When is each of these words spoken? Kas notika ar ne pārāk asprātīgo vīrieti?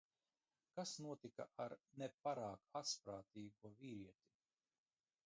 Kas 0.77 0.93
notika 1.05 1.45
ar 1.65 1.75
ne 2.03 2.09
pārāk 2.23 2.65
asprātīgo 2.81 3.73
vīrieti? 3.83 4.35